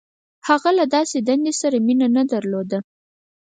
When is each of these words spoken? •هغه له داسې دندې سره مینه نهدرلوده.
•هغه 0.47 0.69
له 0.79 0.85
داسې 0.95 1.17
دندې 1.27 1.53
سره 1.61 1.77
مینه 1.85 2.07
نهدرلوده. 2.15 2.77